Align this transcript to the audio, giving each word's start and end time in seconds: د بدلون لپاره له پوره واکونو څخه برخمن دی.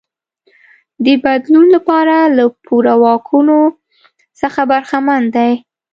د 1.05 1.07
بدلون 1.23 1.67
لپاره 1.75 2.15
له 2.37 2.45
پوره 2.65 2.93
واکونو 3.03 3.59
څخه 4.39 4.61
برخمن 4.71 5.23
دی. 5.35 5.51